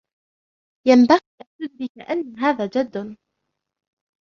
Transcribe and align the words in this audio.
ينبغي 0.87 1.19
أن 1.41 1.69
تدرك 1.77 2.09
أن 2.11 2.39
هذا 2.39 2.65
جد. 2.65 3.17